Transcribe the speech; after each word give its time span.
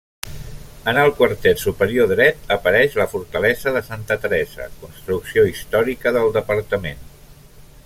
En 0.91 0.99
el 1.01 1.11
quarter 1.19 1.51
superior 1.63 2.09
dret 2.11 2.49
apareix 2.55 2.97
la 3.01 3.07
Fortalesa 3.13 3.75
de 3.77 3.85
Santa 3.91 4.19
Teresa, 4.25 4.67
construcció 4.87 5.47
històrica 5.53 6.17
del 6.17 6.35
departament. 6.41 7.09